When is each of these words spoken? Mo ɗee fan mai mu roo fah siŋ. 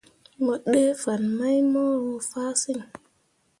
Mo 0.43 0.53
ɗee 0.71 0.89
fan 1.01 1.21
mai 1.37 1.57
mu 1.71 1.81
roo 2.01 2.19
fah 2.29 2.51
siŋ. 2.61 2.79